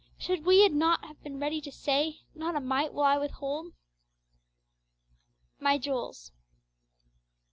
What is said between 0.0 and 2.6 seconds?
_'should we not have been ready to say, 'Not a